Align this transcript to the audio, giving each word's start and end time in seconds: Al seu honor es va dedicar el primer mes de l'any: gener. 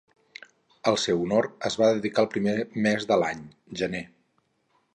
Al 0.91 0.95
seu 1.01 1.19
honor 1.25 1.49
es 1.69 1.77
va 1.81 1.89
dedicar 1.99 2.25
el 2.25 2.31
primer 2.37 2.55
mes 2.89 3.07
de 3.13 3.19
l'any: 3.25 3.45
gener. 3.83 4.05